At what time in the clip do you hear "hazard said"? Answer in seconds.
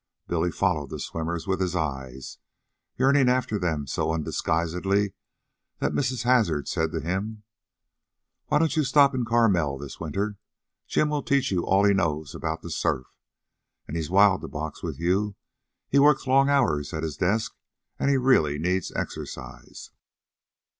6.23-6.91